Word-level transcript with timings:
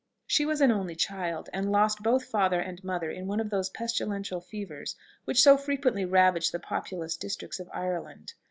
She 0.25 0.47
was 0.47 0.61
an 0.61 0.71
only 0.71 0.95
child, 0.95 1.47
and 1.53 1.71
lost 1.71 2.01
both 2.01 2.25
father 2.25 2.59
and 2.59 2.83
mother 2.83 3.11
in 3.11 3.27
one 3.27 3.39
of 3.39 3.51
those 3.51 3.69
pestilential 3.69 4.41
fevers 4.41 4.95
which 5.25 5.43
so 5.43 5.57
frequently 5.57 6.05
ravage 6.05 6.49
the 6.49 6.59
populous 6.59 7.15
districts 7.15 7.59
of 7.59 7.69
Ireland. 7.71 8.33